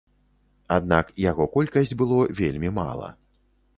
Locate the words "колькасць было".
1.57-2.19